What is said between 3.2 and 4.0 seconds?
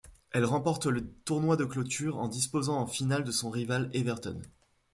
de son rival